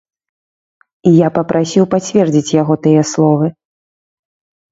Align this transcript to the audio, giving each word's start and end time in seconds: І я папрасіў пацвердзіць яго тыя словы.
І 1.09 1.11
я 1.15 1.27
папрасіў 1.35 1.85
пацвердзіць 1.93 2.55
яго 2.61 2.73
тыя 2.87 3.01
словы. 3.13 3.47